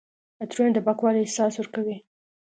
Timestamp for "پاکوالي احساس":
0.85-1.53